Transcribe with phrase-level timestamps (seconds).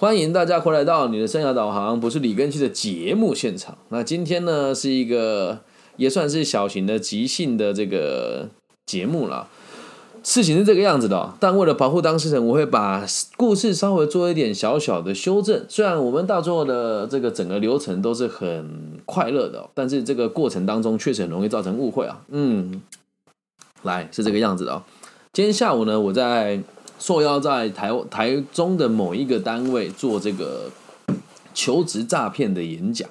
[0.00, 3.76] 欢迎大家回来到你的生涯导航，不是李根熙的节目现场。
[3.88, 5.58] 那今天呢是一个
[5.96, 8.48] 也算是小型的即兴的这个
[8.86, 9.48] 节目了。
[10.22, 13.04] 事情是这个样子的，但为了保护当事人，我会把
[13.36, 15.66] 故事稍微做一点小小的修正。
[15.68, 22.20] 虽然我们到最后的这个整个流程都是很快乐的，但是这个过程当中确实很容易造成误会啊。
[22.28, 22.80] 嗯，
[23.82, 24.80] 来是这个样子的。
[25.32, 26.62] 今天下午呢，我在
[26.98, 30.70] 受邀在台台中的某一个单位做这个
[31.54, 33.08] 求职诈骗的演讲。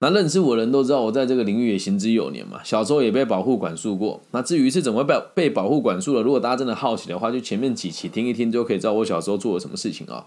[0.00, 2.60] 那认识我的人都知道，我在这个领域也行之有年嘛。
[2.62, 4.20] 小时候也被保护管束过。
[4.30, 10.26] 那至于是怎么被被保护管束的，如果大家真的好奇的话，就前面几期听一听，就可以知道我小时候做了什么事情啊。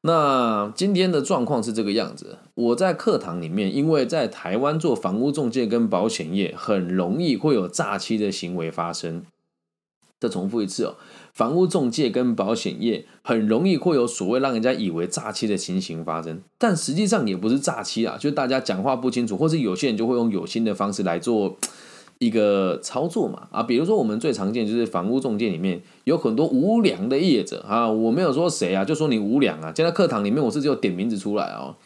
[0.00, 9.22] 那今天的状况是这个样子：我在课堂里面，因为在台湾做房屋中介跟保险业，很容易会有诈欺的行为发生。
[10.18, 10.94] 再重复一次哦。
[11.38, 21.56] 房屋中介跟保险业很容易会有所谓让人家以为诈欺的情形发生，但实际上也不是诈欺啊，就大家讲话不清楚，或是有些人就会用有心的方式来做
[22.18, 31.76] 一个操作嘛啊，比如说我们最常见就是房屋中介里面有很多无良的业者啊，我没有说谁啊，就说你无良啊，就在课堂里面我是只有点名字出来哦，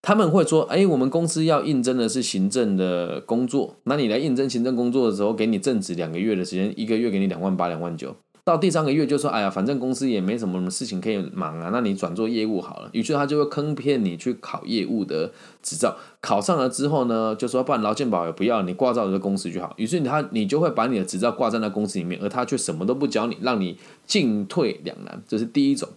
[0.00, 8.14] 他们会说，哎，我们公司要应征的是行政的工作，那你来应征行政工作的时候，给你正职两个月的时间，一个月给你两万八两万九。
[8.42, 12.88] 到第三个月就说，哎呀，反正公司也没什么事情可以忙啊，那你转做业务好了。
[12.92, 15.30] 于是他就会坑骗你去考业务的
[15.62, 19.74] 执照，考上了之后呢，就说不然劳健保也不要，你挂在这个公司就好。
[19.76, 25.22] 于是他你就会把你的执照挂在那公司里面，而他却什么都不教你，让你进退两难。
[25.28, 25.88] 这是第一种。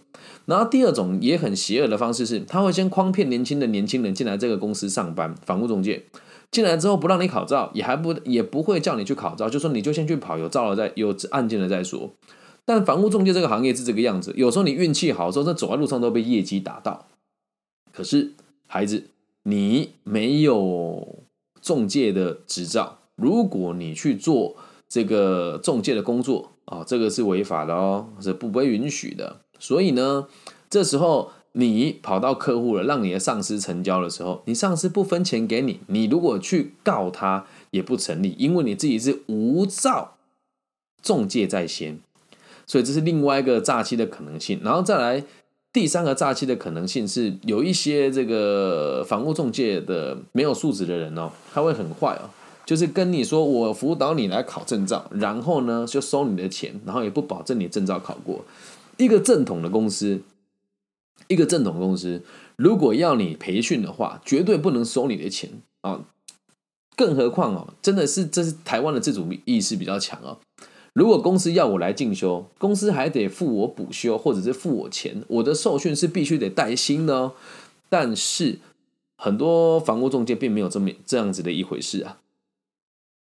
[0.46, 6.04] 然后第二种也很邪恶的方式是，他会先诓骗年轻的年轻人进来这个公司上班，房屋中介
[6.54, 12.12] 进来之后不让你考照，也还不也不会叫你去考照，就说你就先去跑，有照了再有案件了再说。
[12.64, 17.06] 但房屋中介这个行业是这个样子，有时候你运气好的，时候那走在路上都被业绩打到。
[17.92, 18.34] 可是
[18.68, 19.08] 孩子，
[19.42, 21.24] 你没有
[21.60, 24.54] 中介的执照，如果你去做
[24.88, 29.40] 这个中介的工作啊，这个是违法的哦，是不被允许的。
[29.58, 30.28] 所以呢，
[30.70, 40.16] 这时候你跑到客户了，让你的上司成交的时候，你上司不分钱给你，你如果去告他也不成立，因为你自己是无照
[41.00, 41.98] 中介在先。
[42.66, 45.22] 所以这是另外一个诈欺的可能性，然后再来
[45.72, 52.30] 第三个诈欺的可能性是有一些这个房屋中介的没有素质的人哦，他会很坏哦，
[52.64, 58.44] 就是跟你说我辅导你来考证照，然后呢就收你的钱，然后也不保证你证照考过。
[58.96, 60.20] 一个正统的公司，
[61.28, 62.22] 一个正统公司
[62.56, 65.50] 如果要你培训的话，绝对不能收你的钱
[65.82, 66.04] 啊，
[66.96, 70.38] 更何况哦，真的是这是台湾的自主意识比较强哦。
[70.92, 75.24] 如果公司要我来进修，公司还得付我补修，或者是付我钱。
[75.26, 77.32] 我的受训是必须得带薪的哦。
[77.88, 78.60] 但是
[79.16, 82.18] 很多房屋中介并没有这么这样子的一回事啊。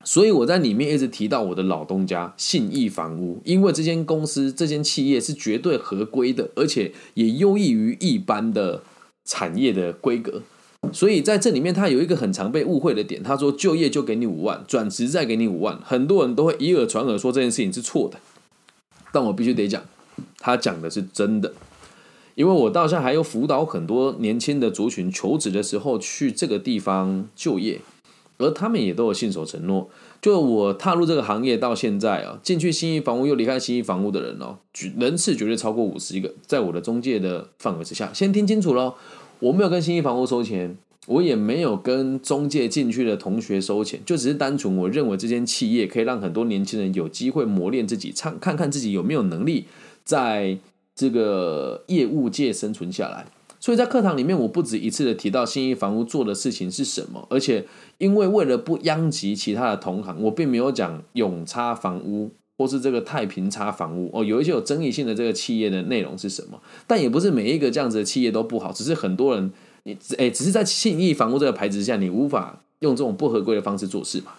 [0.05, 8.83] 所以我在里面一直提到我的老东家信义房屋，因为这间公司、这间企业是绝对合规的，而且也优异于一般的
[9.25, 10.43] 产业的规格。
[10.93, 13.23] 所以在这里面，他有一个很常被误会的点。
[13.23, 18.19] 他说就业就给你五万，转职再给你五万，很多人都会以耳传耳说这件事情是错的。
[19.13, 19.85] 但我必须得讲，
[20.39, 21.55] 他讲的是真的，
[22.35, 27.81] 因为我到现在还有辅导很多年轻的族群求职的时候去这个地方就业，
[28.43, 29.89] 而他们也都有信守承诺。
[30.21, 34.59] 就我踏入这个行业到现在啊，进去新义房屋又离开新义房屋的人哦，
[34.97, 38.11] 人次绝对超过五十个，在我的中介的范围之下。
[38.13, 38.95] 先听清楚喽。
[39.41, 40.77] 我没有跟新一房屋收钱，
[41.09, 49.65] 我也没有跟中介进去的同学收钱，就只是单纯我认为这间企业可以让很多年轻人有机会磨练自己，看看看自己有没有能力
[50.05, 50.57] 在
[50.95, 53.27] 这个业务界生存下来。
[53.63, 57.65] 所以在课堂里面，我不止一次的提到新一房屋做的事情是什么，而且
[57.97, 62.33] 因为为了不殃及其他的同行，我并没有讲永差房屋。
[62.59, 66.61] 或是这个太平差房屋哦，有一些有争议性的这个企业的内容是什么？
[66.87, 69.51] 但也不是每一个这样子的企业都不好，只是很多人
[69.83, 74.33] 你只哎，只是在信义房屋这个牌子下，你无法用这种不合规的方式做事嘛。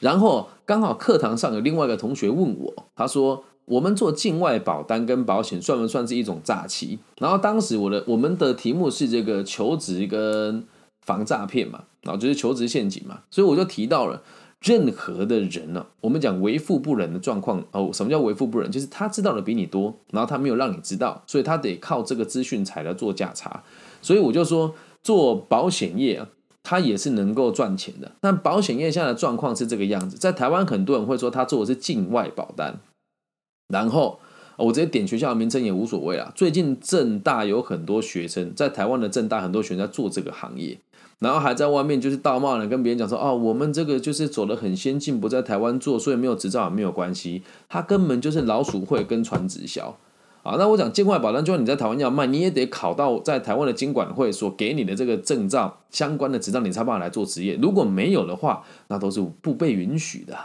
[0.00, 6.98] 然后刚好课堂上有另外一个同学问我，他说我们做境外保单跟保险算不算是一种诈欺？
[7.18, 10.64] 然后当时我的我们的题目是这个求职跟
[11.02, 14.22] 防诈骗嘛，然后就是求职陷阱嘛，所以我就提到了。
[14.62, 17.90] 任何的人呢，我们讲为富不仁的状况哦。
[17.92, 18.70] 什么叫为富不仁？
[18.70, 23.62] 就是他知道的比你多，然后他没有让你知道，所以他得靠这个资讯才来做价差。
[24.00, 26.28] 所以我就说，做保险业啊，
[26.62, 28.10] 它也是能够赚钱的。
[28.20, 32.80] 但保险业现在的状况是这个样子，在台湾很多人会说他做的是境外保单，
[33.68, 34.18] 然后
[34.56, 36.32] 我直接点学校的名称也无所谓啦。
[36.34, 40.78] 最近正大有很多学生在台湾的正大，很多学生在做这个行业，
[41.18, 47.42] 然后还在外面就是道貌呢，跟别人讲说哦，我们这个就是走的很先进，不在台湾做，所以没有执照也没有关系。
[47.68, 49.98] 他根本就是老鼠会跟传直销。
[50.42, 57.58] 啊，那我讲境外保单，就算你在台湾要卖，你也得考到在台湾的经管会所给你的这个证照相关的执照，你才办法来做职业。
[57.60, 60.38] 如果没有的话，那都是不被允许的。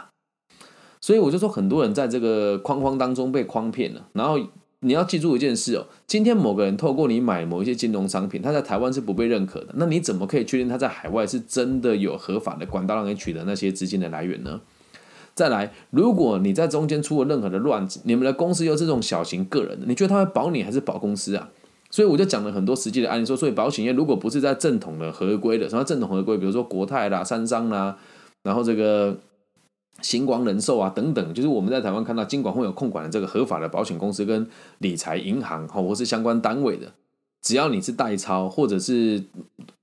[1.02, 4.06] 所以我就说，很多人在这个框框当中被诓骗了。
[4.14, 4.38] 然后
[4.80, 9.74] 你要记住一件事哦，今天某个人透过你买某一些金融商品，他在台湾是不被认可的。
[9.74, 14.60] 那你怎么可以确定他在海外是真的有合法的管道让你取得那些资金的来源呢？
[15.34, 21.48] 再来，如果你在中间出了任何的乱子，你们的公司又是这种小型个人的，你觉得他会保你还是保公司啊？
[21.90, 27.96] 所以我就讲了很多实际的案例，说，所以保险业如果不是在正统的合规的，什么正统合规，比如说国泰啦、三商啦，
[28.42, 29.16] 然后这个
[30.02, 34.46] 星光人寿啊等等，就是我们在台湾看到金管会有控管的这个合法的保险公司跟
[34.78, 36.92] 理财银行，或是相关单位的，
[37.40, 39.22] 只要你是代抄或者是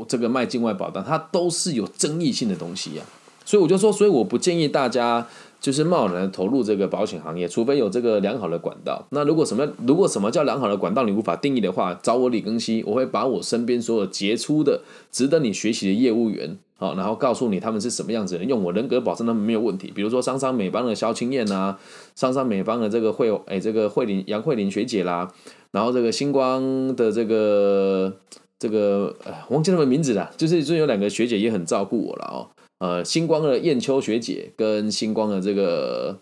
[0.07, 3.03] 这个卖境外保单，它都是有争议性的东西呀。
[3.45, 5.25] 所以我就说，所以我不建议大家
[5.59, 9.05] 就是贸然投入这个保险行业，除非有这个良好的管道。
[9.11, 19.91] 那如果什么如果什么叫良好的管道你无法定义的话，找我李庚希，我会把我身边所有杰出的、值得你学习的业务员，好，然后告诉你他们是什么样子的，用我人格保证他们没有问题。
[19.93, 21.77] 比如说商商美邦的肖青燕啊，
[22.15, 25.29] 商商美邦的这个慧哎这个慧玲杨慧玲学姐啦，
[25.71, 28.13] 然后这个星光的这个
[28.57, 32.47] 这个哎忘记他们名字了，就是就有两个学姐也很照顾我了哦。
[32.79, 36.17] 呃，星光的燕秋学姐跟星光的这个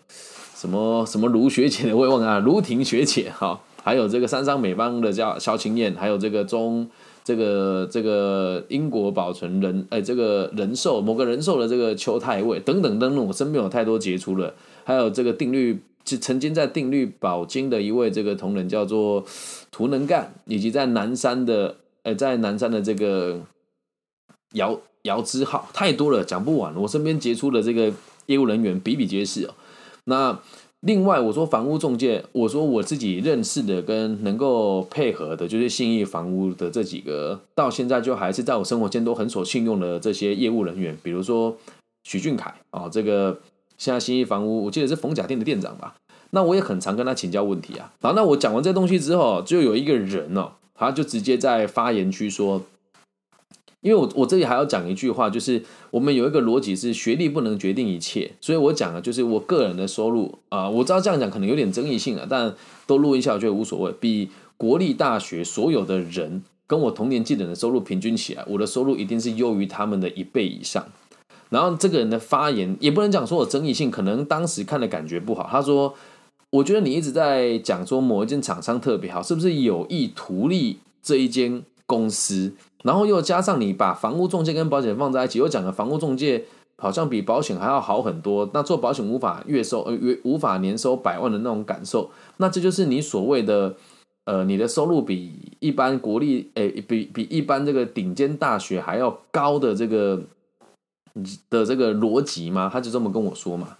[0.56, 6.90] 什么什么卢学姐的，慰问啊，卢婷学姐哈，还有这个三商美邦的叫肖青燕，还有这个中
[7.22, 14.52] 这个这个英国保存人哎，这个人寿某个人寿的这个邱太尉等等等等，我身边有太多杰出了，
[14.82, 19.24] 还有这个定律就曾经在定律保金的一位这个同仁叫做
[19.70, 23.42] 涂能干，以及在南山的哎，在南山的这个
[24.54, 24.80] 姚。
[25.08, 26.74] 姚之浩太多了，讲不完。
[26.76, 27.90] 我身边杰出的这个
[28.26, 29.54] 业务人员比比皆是哦。
[30.04, 30.38] 那
[30.80, 41.56] 另外我说房屋中介，我说我自己认识的跟能够配合的，就是信义房屋的这几个，到现在就还是在我生活间都很所信用的这些业务人员，比如说
[42.04, 43.40] 许俊凯哦，这个
[43.76, 45.96] 现在信义房屋，我记得是逢甲店的店长吧。
[46.30, 47.90] 那我也很常跟他请教问题啊。
[48.00, 52.62] 好，那我讲完这东西之后，就有一个人哦，他就直接在发言区说。
[53.80, 62.54] 因为我我这里还要讲一句话，就是我们有一个逻辑是学历不能决定一切，所以我讲的就是我个人的收入啊，我知道这样讲可能有点争议性啊，但
[62.86, 63.92] 都录一下我觉得无所谓。
[64.00, 70.84] 比国立大学所有的人跟我同年纪的人的收入平均起来，我的收入一定是优于他们的一倍以上。
[71.50, 75.48] 然后这个人的发言也不能讲说有争议性，可能当时看的感觉不好。
[75.50, 75.94] 他说
[76.50, 82.52] ：“我觉得你一直在讲说某一间厂商特别好，是不是有意图利这一间公司？”
[82.84, 86.44] 然后又加上你把房屋中介跟保险放在一起，又讲了房屋中介
[86.76, 88.48] 好像比保险还要好很多。
[88.54, 93.74] 那做保险无法月收呃月无法年收百万的那种感受，那这就是你所谓的
[94.26, 100.22] 呃你的收入比一般国立诶比比一般这个顶尖大学还要高的这个
[101.50, 102.70] 的这个逻辑吗？
[102.72, 103.76] 他就这么跟我说嘛。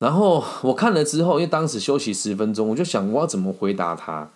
[0.00, 4.28] 然后我看了之后，因为当时休息十分钟，我就想我要怎么回答他。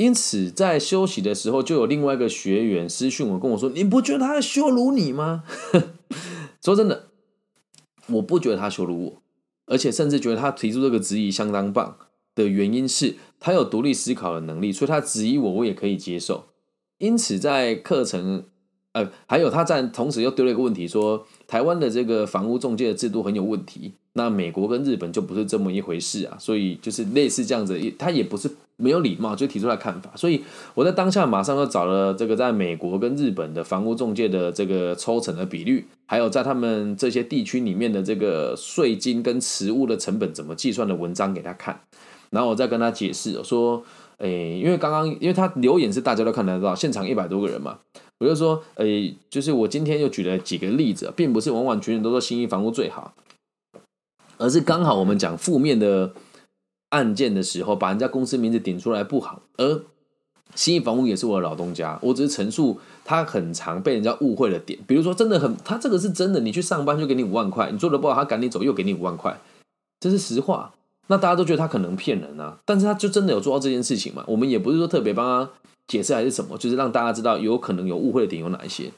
[0.00, 5.44] 因此，在休息的时候，就有另外一个学员私讯我，跟我说：“你不觉得他在羞辱你吗？”
[6.64, 7.08] 说真的，
[8.06, 9.22] 我不觉得他羞辱我，
[9.66, 11.98] 而且甚至觉得他提出这个质疑相当棒
[12.34, 16.46] 的原因是他有独立思考的能力，所以他质疑我，我也可以接受。
[16.96, 18.44] 因此，在课程，
[18.92, 28.50] 呃，还有他在同时又丢了一个问题，说台湾的这个房屋中介的制度很有问题，那美国跟日本就不是这么一回事啊，所以就是类似这样子，他也不是。
[28.82, 30.42] 没有礼貌就提出来看法，所以
[30.74, 41.78] 我在当下马上就找了这个在美国跟日本的房屋中介的这个抽成的比率，还有在他们这些地区里面的这个税金跟实物的成本怎么计算的文章给他看，
[42.30, 43.84] 然后我再跟他解释说，
[44.16, 47.80] 诶，因为刚刚因为他留言是大家都看得到，现场一百多个人嘛，
[48.20, 53.12] 我就说，诶，就是我今天又举了几个例子，并不是完完全全都说新义房屋最好，
[54.38, 56.12] 而是刚好我们讲负面的。
[56.90, 59.42] 案件的时候，把人家公司名字点出来不好。
[59.58, 59.80] 而
[60.56, 64.76] 新义房屋也是我的老东家，我只是陈述他很常被人家误会的点。
[64.88, 69.40] 比如说，真的很，他这个是真的，你去上班就给你五万块，你做的不好，他赶你走又给你五万块，
[70.00, 70.74] 这是实话。
[71.06, 74.24] 那大家都觉得他可能骗人啊，但是他就真的有做到这件事情嘛？
[74.26, 75.52] 我们也不是说特别帮他
[75.90, 78.92] 解释还是什么，就是让大家知道有可能有误会的点有哪一些，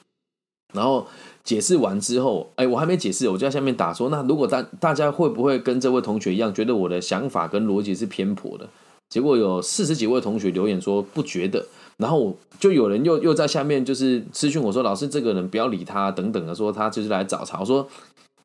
[0.75, 1.07] 然后。
[1.45, 8.69] 解释完之后，哎，我还没解释，我就在下面打说，那如果大大家会不会跟这位同学一样，觉得我的想法跟逻辑是偏颇的？
[9.09, 17.59] 结果有四十几位同学留言说不觉得，然后我就有人又又在下面就是私讯我说老师这个人不要理他等等的，说他就是来找茬。
[17.59, 17.89] 我说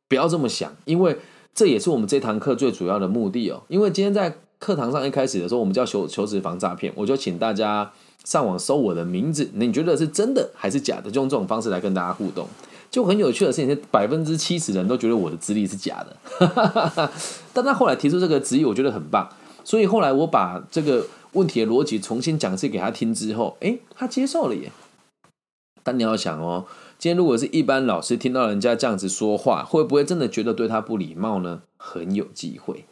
[0.09, 1.15] 不要这么想，因为
[1.53, 3.61] 这也是我们这堂课最主要的目的哦。
[3.67, 7.93] 因为今天在课堂上一开始的时候，我们叫求求职防诈骗，我就请大家
[8.27, 11.09] 上网搜我的名字，你觉得是真的还是假的？
[11.09, 12.45] 就用这种方式来跟大家互动。
[12.91, 17.09] 就很有趣的事情是，百分之七十人都觉得我的资历是假的，
[17.53, 19.29] 但他后来提出这个质疑，我觉得很棒。
[19.63, 24.73] 所以后来我把这个问题的逻辑重新讲一次给他听之后，诶，他接受了耶。
[25.81, 26.65] 但你要想哦，
[26.99, 31.61] 今天如果是一般老师听到人家这样子说话，会不会真的觉得对他不礼貌呢？
[31.77, 32.83] 很有机会，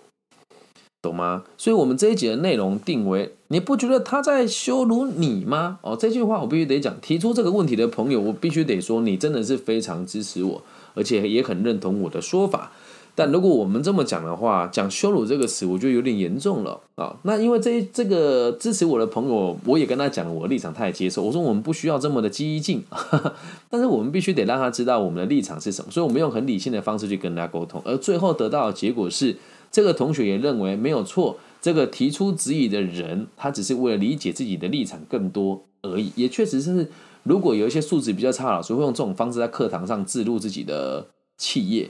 [1.06, 1.44] 懂吗？
[1.58, 5.80] 所以我们这一节的内容定为：你不觉得他在羞辱你吗？
[5.82, 6.96] 哦，这句话我必须得讲。
[7.02, 10.62] 提出这个问题的朋友，我必须得说，你真的是非常支持我，
[10.94, 12.72] 而且也很认同我的说法。
[13.18, 17.16] 但如果我们这么讲的话，讲羞辱这个词，我觉得有点严重了啊。
[17.24, 21.24] 那因为这这个支持我的朋友，我也跟他讲了我的立场，他也接受。
[21.24, 22.84] 我说我们不需要这么的激进，
[23.72, 25.90] 但是我们必须得让他知道我们的立场是什么。
[25.90, 29.38] 所以我们用很理性的方式去跟他沟通，而最后得到的结果是，
[29.76, 31.38] 这个同学也认为没有错。
[31.62, 36.14] 这个提出质疑的人，他只是为了理解自己的立场更多而已。
[36.16, 36.90] 也确实是，
[37.24, 41.90] 如果有一些素质比较差老师会用这种方式在课堂上自录自己的企业。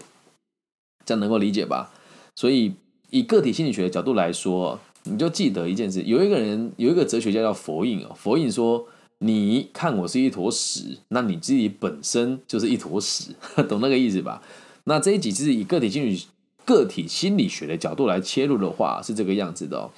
[1.06, 1.92] 这样能够理解吧？
[2.36, 2.74] 所以
[3.12, 8.16] 以个体心理学的角度来说，你就记得一件事：有一个人有一个哲学家叫佛印哦。
[8.16, 8.88] 佛印说
[9.22, 13.36] ：“你看我是一坨屎，那你自己本身就是一坨屎，
[13.70, 14.42] 懂那个意思吧？”
[14.86, 16.26] 那这一集是以个体心理
[16.66, 19.92] 个体心理学的角度来切入的话，是这个样子的哦。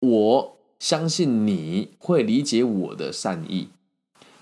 [0.00, 3.68] 我相信你会理解我的善意，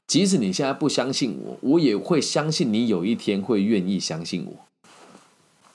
[0.06, 4.66] 即使你现在不相信我，我也会相信你有一天会愿意相信我。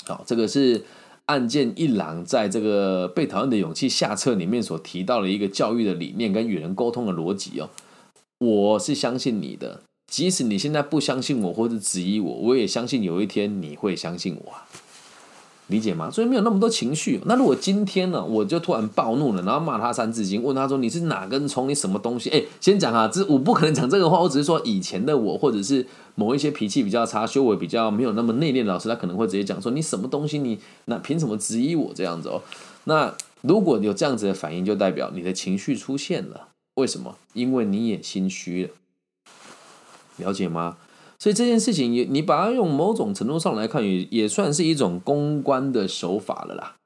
[0.05, 0.83] 好，这个是
[1.25, 7.69] 案件一郎在这个被讨厌的勇气下册里面所提到的一个教育的理念跟与人沟通的逻辑哦。
[8.39, 14.67] 我是相信你的，即使你现在不相信我或者质疑我，我也相信有一天你会相信我啊。
[15.71, 16.11] 理解吗？
[16.11, 17.19] 所以没有那么多情绪。
[17.25, 21.67] 那如果今天呢，我就突然暴怒了，然后骂他三字经，问他说你是哪根葱？
[21.67, 22.29] 你什么东西？
[22.29, 30.37] 哎，先讲啊，这我不可能讲这个话，我只是说以前的我，或者是某一些脾气比较差、修为比较没有那么内敛的老师，他可能会直接讲说你什么东西？
[30.37, 32.43] 你那凭什么质疑我这样子哦？
[32.83, 36.49] 那如果有这样子的反应，就代表你的情绪出现了。
[36.75, 37.15] 为什么？
[37.33, 38.69] 因为你也心虚了，
[40.17, 40.77] 了解吗？
[41.21, 46.77] 所以这件事情也，你把它用某种程度上来看，也也算是一种公关的手法了啦，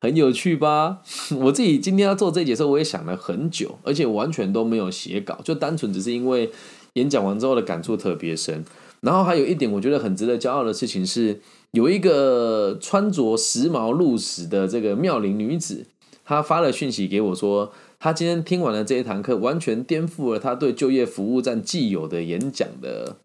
[0.00, 1.02] 很有趣吧？
[1.38, 6.50] 我自己今天要做这节时候，我也想了很久，而且完全都没有写稿，就单纯只是因为
[6.94, 8.64] 演讲完之后的感触特别深。
[9.02, 11.42] 然后还有一点，我觉得很值得骄傲的事情是，
[11.72, 15.84] 有一个穿着时髦入时的这个妙龄女子，
[16.24, 23.16] 她发了讯息给我说，她今天听完了这一堂课，完全颠覆了她对就业服务站既有的演讲的。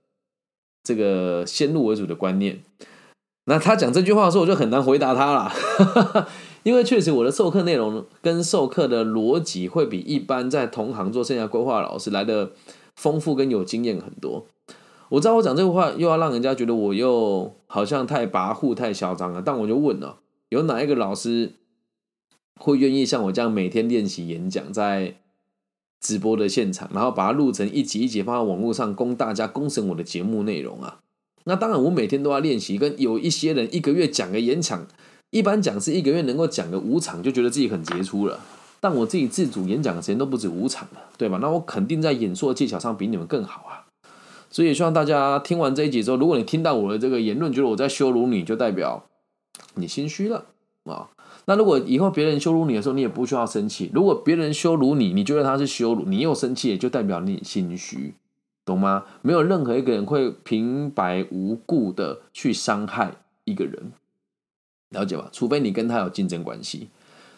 [0.87, 2.63] 这个先入为主的观念，
[3.43, 5.51] 那他讲这句话的时候，我就很难回答他了，
[6.63, 12.51] 因为确实我的授课内容跟授课的逻辑会比一般在同行做生涯规划老师来的
[12.95, 14.45] 丰富跟有经验很多。
[15.09, 21.51] 我知道我讲这个话又要让人家觉得我又好像太跋扈、太嚣张了，但我就问了，有哪一个老师
[22.57, 25.15] 会愿意像我这样每天练习演讲，在？
[25.99, 30.99] 直播的现场，然后把它录成一集一集放在网络上，供大家公审我的节目内容啊。
[31.45, 32.77] 那当然，我每天都要练习。
[32.77, 34.85] 跟有一些人一个月讲个演讲，
[35.31, 38.39] 一般讲是一个月能够讲个五场，就觉得自己很杰出了。
[38.79, 41.39] 但我自己自主演讲的时间都不止五场了，对吧？
[41.41, 43.87] 那我肯定在演说技巧上比你们更好啊。
[44.51, 49.05] 所以希望大家听完这一集之后，如果你听到我的这个言论，觉得我在羞辱你，就代表
[49.75, 50.45] 你心虚了
[50.83, 51.09] 啊。
[51.49, 53.89] 那如果以后别人羞辱你的时候，你也不需要生气。
[53.93, 58.13] 如果别人羞辱你，你觉得他是羞辱，你又生气，也就代表你心虚，
[58.65, 59.05] 懂吗？
[59.21, 63.13] 没有任何一个人会平白无故的去伤害
[63.45, 63.93] 一个人，
[64.89, 65.29] 了解吧？
[65.31, 66.89] 除非你跟他有竞争关系。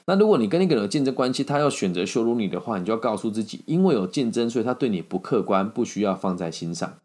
[0.05, 6.97] 那如果你跟一个人有竞争关系，他要选择羞辱你的话，你就要告诉自己，因为有竞争，所以他对你不客观，不需要放在心上，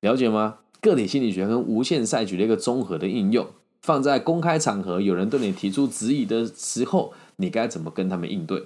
[0.00, 0.56] 了解吗？
[0.80, 3.46] 个体心理学跟无限赛局的一个综合的应用。
[3.82, 8.64] 放在公开场合，有人对你提出质疑的时候，你该怎么跟他们应对？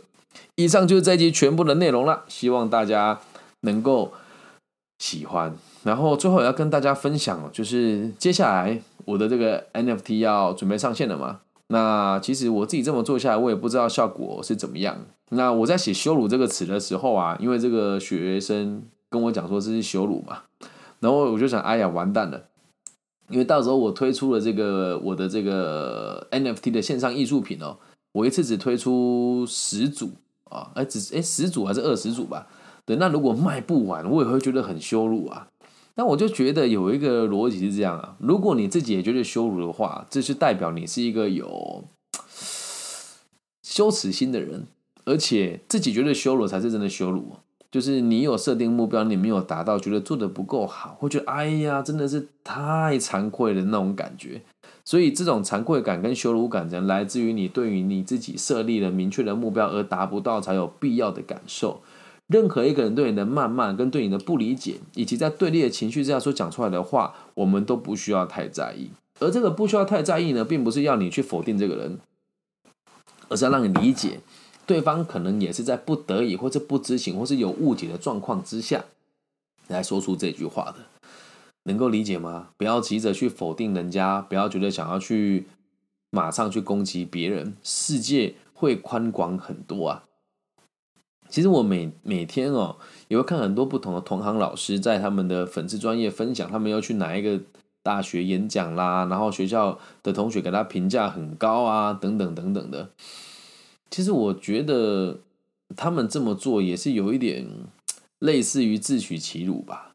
[0.56, 3.18] 以上就是这一集全部的内容了，希望大家
[3.62, 4.12] 能够
[4.99, 5.56] 喜欢。
[5.82, 11.40] 然后最后也要跟大家分享，就是接下来我的这个 NFT 要准备上线了嘛？
[11.68, 14.99] 那其实我自己这么做下来，我也不知道效果是怎么样。
[15.30, 20.42] 那我在写“羞辱”这个词的时候啊，因为这个学生跟我讲说这是羞辱嘛，
[21.00, 22.42] 然后我就想，哎呀，完蛋了。
[23.28, 27.78] 因为到时候我推出了这个我的这个 NFT 的线上艺术品哦，
[28.12, 30.11] 我一次只推出十组
[30.45, 32.47] 啊，哎，只哎十组还是二十组吧？
[32.85, 35.49] 对，那如果卖不完，我也会觉得很羞辱啊。
[35.97, 41.85] 那我就觉得有一个逻辑是这样啊，如果你自己也觉得羞辱的话，这是代表你是一个有
[43.62, 44.66] 羞耻心的人，
[45.04, 47.37] 而且自己觉得羞辱才是真的羞辱。
[47.70, 54.40] 就是你有设定目标，你没有达到，觉得做的不够好，会觉得哎呀，真的是太惭愧的那种感觉。
[54.85, 61.82] 所以这种惭愧感跟羞辱感，来自于你对于你自己设立了明确的目标而达不到才有必要的感受。
[62.28, 68.90] 任何一个人对你的谩骂、跟对你的不理解，以及在对立的情绪之下所讲出来的话，我们都不需要太在意。
[69.18, 71.99] 而这个不需要太在意呢，并不是要你去否定这个人，
[73.28, 74.20] 而是要让你理解。
[74.66, 78.85] 对方可能也是在不得已，或者不知情，或是有误解的状况之下，
[79.68, 81.08] 来说出这句话的，
[81.62, 82.49] 能够理解吗？
[82.56, 85.46] 不要急着去否定人家，不要觉得想要去
[86.11, 90.02] 马上去攻击别人，世界会宽广很多啊。
[91.28, 92.76] 其实我每每天哦，
[93.08, 97.40] 也会看很多不同的同行老师在他们的粉丝专业分享，他们要去哪一个
[97.82, 102.90] 大学演讲啦，然后学校的同学给他评价很高啊，等等等等的。
[103.90, 105.19] 其实我觉得
[105.76, 107.47] 他们这么做也是有一点
[108.19, 109.93] 类似于自取其辱吧，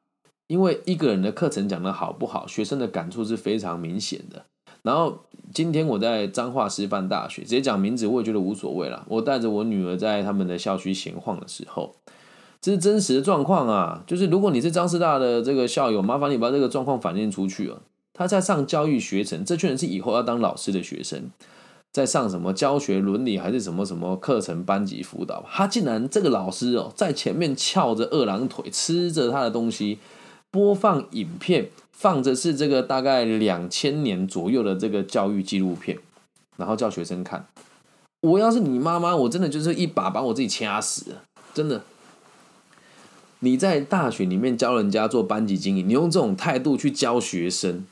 [0.47, 4.45] 因为一个人的课程讲的好不好，学生的感触是非常明显的。
[4.83, 5.19] 然后
[5.53, 9.05] 今天我在彰化师范大学，直接讲名字我也觉得无所谓了。
[9.07, 11.95] 我带着我女儿在他们的校区闲晃的时候，
[12.59, 14.03] 这是真实的状况啊。
[14.07, 17.77] 就是如果你是彰师大的这个校友，麻烦你把这个状况反映出去啊。
[18.13, 21.29] 他在上教育学程，这群人是以后要当老师的学生。
[21.91, 29.99] 在上什么教学伦理还是什么什么课程班级辅导，他竟然这个老师哦，在前面翘着二郎腿吃着他的东西，
[30.49, 35.97] 播放影片，放着是这个大概两千年左右的这个教育纪录片，
[36.55, 37.45] 然后叫学生看。
[38.21, 41.17] 我要是你妈妈，我真的就是一把把我自己掐死，
[41.53, 41.81] 真的。
[43.39, 47.85] 你在大学里面教人家做班级经营，你用这种态度去教学生。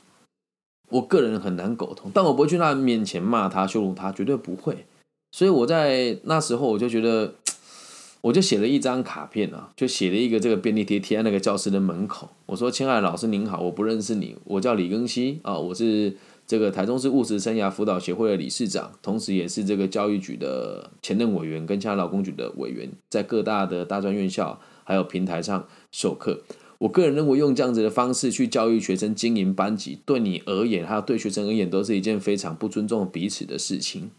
[0.90, 4.84] 我个人很难沟通，但我不会去他面前骂他、羞辱他，绝对不会。
[5.32, 7.34] 所以我在那时候我就觉得，
[8.22, 12.28] 我就写了一张卡片啊，就写了一个这个便利贴贴在那个教室的门口。
[12.46, 26.42] 我说：“亲爱的老师您好，我不认识你，我叫李庚希啊，我是这个台中市务实生涯辅导协会的理事长，同时也是这个教育局的前任委员跟其他劳工局的委员，在各大的大专院校还有平台上授课。”
[26.80, 34.10] 我个人认为，用这样子的方式去教育学生、经营班级，对你而言，还有对学生而言，都是一件非常不尊重彼此的事情。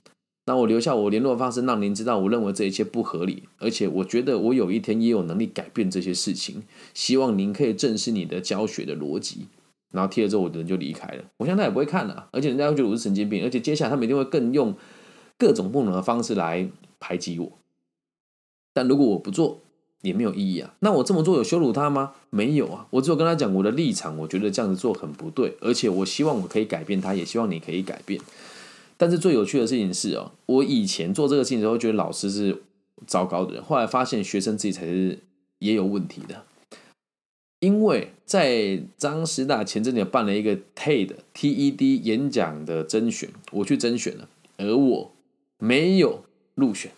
[0.45, 6.63] 那我留下我联络方式，让您知道，我认为这一切不合理，而且我觉得我有一天也有能力改变这些事情。
[6.93, 9.47] 希望您可以正视你的教学的逻辑。
[9.91, 11.23] 然后贴了之后，我的人就离开了。
[11.37, 14.75] 我想他也不会看了，而且人家会觉得我是神经病，而且接下来他们一定会更用
[15.37, 16.69] 各种不同的方式来
[16.99, 17.51] 排挤我。
[18.73, 19.61] 但如果我不做，
[20.01, 20.73] 也没有意义啊。
[20.79, 22.13] 那我这么做有羞辱他吗？
[22.29, 22.87] 没有啊。
[22.91, 28.19] 我只有跟他讲我的立场，我觉得这样子做很不对，而且我希望我可以改变他，也希望你可以改变。
[28.97, 32.61] 但是最有趣的事情是哦，我以前做这个事情的时候，觉得老师是
[33.07, 35.19] 糟糕的人，后来发现学生自己才是
[35.59, 36.43] 也有问题的。
[37.61, 45.11] 因为在张师大前阵子办了一个 TED TED 演讲的甄选，我去甄选了，而我
[45.59, 46.23] 没有
[46.55, 46.91] 入选。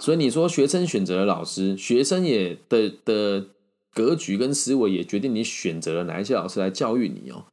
[0.00, 3.48] 所以你说学生选择了老师，学生也的的
[3.94, 7.44] 格局跟思维也决定你选择了哪一些老师来教育你哦。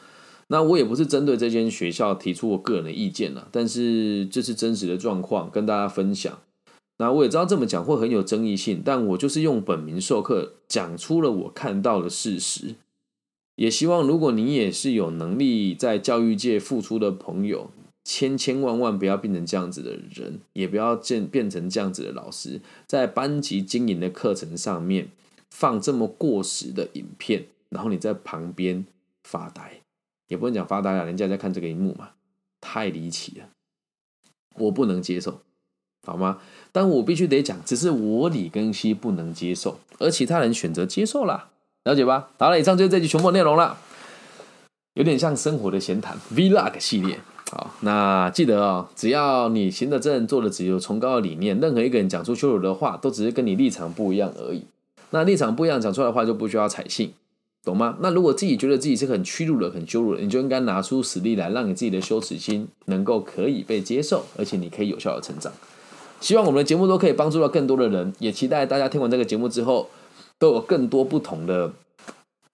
[0.47, 6.39] 那我也不是针对这间学校提出我个人的意见了，但是这是真实的状况跟大家分享。
[6.99, 12.75] 那我也知道这么讲会很有争议性，但我就是用本名授课，讲出了我看到的事实。
[13.57, 17.69] 也希望如果你也是有能力在教育界付出的朋友。
[18.09, 25.09] 千千万万不要变成这样子的人，也不要变变成这样子的老师，在班级经营的课程上面
[25.51, 28.85] 放这么过时的影片，然后你在旁边
[29.25, 29.81] 发呆，
[30.29, 32.11] 也不能讲发呆啊，人家在看这个荧幕嘛，
[32.61, 33.49] 太离奇了，
[34.55, 35.41] 我不能接受，
[36.05, 36.39] 好吗？
[36.71, 41.49] 但我必须得讲，只是我李根熙不能接受，而其他人选择接受了，
[41.83, 42.29] 了解吧？
[42.39, 43.77] 好了，以上就是这集全部内容了，
[44.93, 47.19] 有点像生活的闲谈 Vlog 系列。
[47.49, 54.63] 好，那记得哦，只要你行得正，做的只有崇高的理念，任何一个人讲出羞辱的话，都只是跟你立场不一样而已。
[55.11, 57.13] 那立场不一样，讲出来的话就不需要采信，
[57.63, 57.97] 懂吗？
[58.01, 65.53] 那如果自己觉得自己是很屈辱的、很羞辱的，你就应该拿出实力来，让你自己的羞耻心能够可以被接受，而且你可以有效的成长。
[66.19, 69.89] 希望我们的节目都可以帮助到更多的人，也期待大家听完这个节目之后，
[70.37, 71.71] 都有更多不同的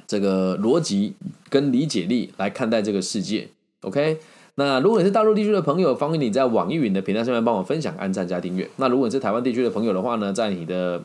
[0.05, 1.13] 这个逻辑
[1.49, 3.49] 跟理解力来看待这个世界。
[3.81, 4.19] OK。
[4.55, 8.69] 那如果你是大陆地区的朋友，欢迎你在网易云的频道上面帮我分享、按赞加订阅。
[8.75, 11.01] 那如果你是台湾地区的朋友的话呢，在你的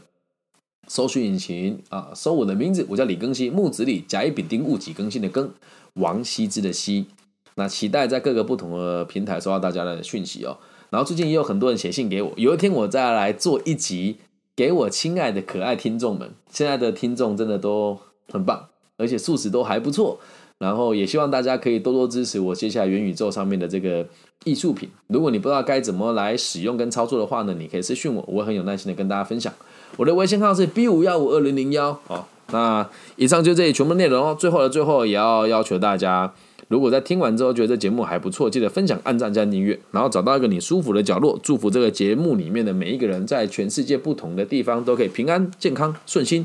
[0.87, 5.51] 搜寻引擎啊，搜我的名字，我叫李更新，木子李，甲乙丙丁戊己更新的更，
[5.95, 7.07] 王羲之的羲。
[7.55, 10.59] 那期待在各个不同的平台收到大家的讯息哦。
[10.91, 14.19] 然后最近也有很多人写信给我，有一天我再来做一集
[14.55, 16.31] 给我亲爱的可爱听众们。
[16.51, 17.99] 现在的听众真的都
[18.31, 20.21] 很棒，而且素质都还不错。
[20.59, 24.07] 然后也希望大家可以多多支持我接下来元宇宙上面的这个
[24.45, 24.89] 艺术品。
[25.07, 29.53] 如果你不知道该怎么来使用跟操作的话呢，你可以私讯我，我会很有耐心的跟大家分享。
[29.97, 31.99] 我的微信号是 B 五幺五二零零幺。
[32.07, 34.37] 好，那以上就这里全部内容哦。
[34.39, 36.33] 最后的最后，也要要求大家，
[36.69, 46.45] 如果在听完之后觉得这节目还不错，记得分享、按赞加订阅，然后找到一个你舒服的角落，祝福这个节目里面的每一个人，在全世界不同的地方都可以平安、健康、顺心。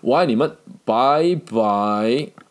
[0.00, 0.52] 我爱你们，
[0.84, 2.47] 拜拜。